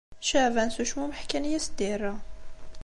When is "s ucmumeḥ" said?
0.75-1.21